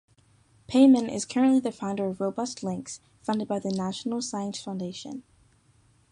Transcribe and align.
Peyman 0.67 1.09
is 1.13 1.25
currently 1.25 1.59
the 1.59 1.71
founder 1.71 2.07
of 2.07 2.17
RobustLinks, 2.17 3.01
funded 3.21 3.47
by 3.47 3.59
the 3.59 3.69
National 3.69 4.19
Science 4.19 4.59
Foundation. 4.59 5.21